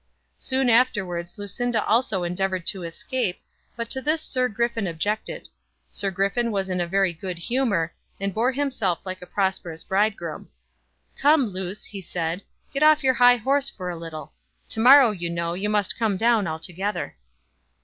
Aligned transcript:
Soon 0.39 0.67
afterwards 0.67 1.37
Lucinda 1.37 1.85
also 1.85 2.23
endeavoured 2.23 2.65
to 2.65 2.81
escape, 2.81 3.39
but 3.75 3.87
to 3.91 4.01
this 4.01 4.19
Sir 4.19 4.49
Griffin 4.49 4.87
objected. 4.87 5.47
Sir 5.91 6.09
Griffin 6.09 6.51
was 6.51 6.71
in 6.71 6.81
a 6.81 6.87
very 6.87 7.13
good 7.13 7.37
humour, 7.37 7.93
and 8.19 8.33
bore 8.33 8.51
himself 8.51 8.97
like 9.05 9.21
a 9.21 9.27
prosperous 9.27 9.83
bridegroom. 9.83 10.49
"Come, 11.19 11.49
Luce," 11.49 11.85
he 11.85 12.01
said, 12.01 12.41
"get 12.73 12.81
off 12.81 13.03
your 13.03 13.13
high 13.13 13.37
horse 13.37 13.69
for 13.69 13.91
a 13.91 13.95
little. 13.95 14.33
To 14.69 14.79
morrow, 14.79 15.11
you 15.11 15.29
know, 15.29 15.53
you 15.53 15.69
must 15.69 15.99
come 15.99 16.17
down 16.17 16.47
altogether." 16.47 17.15